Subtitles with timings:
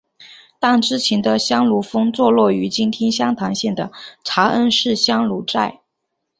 [0.59, 3.91] 但之前的香炉峰坐落于今天湘潭县的
[4.23, 5.79] 茶恩寺香炉寨。